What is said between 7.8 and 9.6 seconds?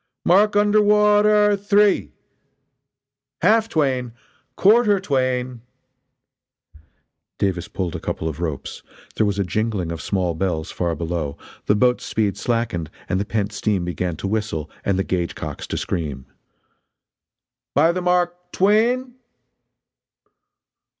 a couple of ropes there was a